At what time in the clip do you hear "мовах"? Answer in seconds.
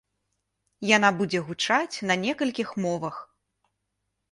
2.87-3.23